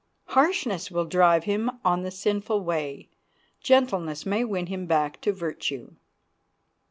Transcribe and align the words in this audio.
Harshness 0.29 0.89
will 0.89 1.05
drive 1.05 1.43
him 1.43 1.69
on 1.85 2.01
the 2.01 2.09
sinful 2.09 2.61
way; 2.63 3.07
gentleness 3.59 4.25
may 4.25 4.43
win 4.43 4.65
him 4.65 4.87
back 4.87 5.21
to 5.21 5.31
virtue. 5.31 5.93